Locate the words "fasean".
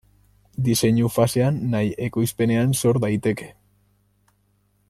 1.17-1.59